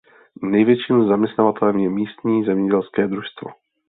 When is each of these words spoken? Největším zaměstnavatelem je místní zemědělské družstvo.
Největším 0.43 1.07
zaměstnavatelem 1.07 1.77
je 1.77 1.89
místní 1.89 2.43
zemědělské 2.45 3.07
družstvo. 3.07 3.49